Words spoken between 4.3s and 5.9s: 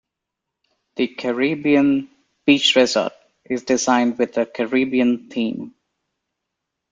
a Caribbean theme.